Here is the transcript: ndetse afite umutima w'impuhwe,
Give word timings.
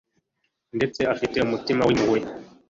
ndetse 0.77 1.01
afite 1.13 1.37
umutima 1.39 1.81
w'impuhwe, 1.87 2.19